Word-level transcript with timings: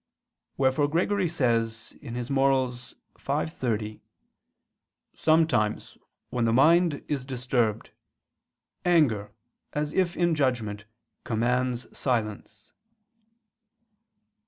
Wherefore 0.57 0.87
Gregory 0.87 1.29
says 1.29 1.93
(Moral. 2.31 2.69
v, 3.19 3.45
30): 3.45 4.01
"Sometimes 5.13 5.95
when 6.31 6.45
the 6.45 6.51
mind 6.51 7.03
is 7.07 7.23
disturbed, 7.23 7.91
anger, 8.83 9.29
as 9.73 9.93
if 9.93 10.17
in 10.17 10.33
judgment, 10.33 10.85
commands 11.23 11.85
silence." 11.95 12.71